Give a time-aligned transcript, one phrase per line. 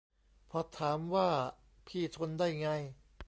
[0.49, 1.29] พอถามว่า
[1.87, 2.69] พี่ทนได้ไง